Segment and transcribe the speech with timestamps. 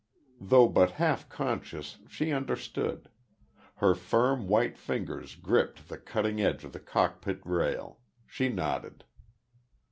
[0.39, 3.07] Though but half conscious, she understood.
[3.75, 9.03] Her firm, white fingers gripped the cutting edge of the cockpit rail; she nodded.